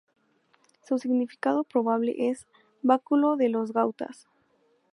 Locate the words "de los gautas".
3.35-4.27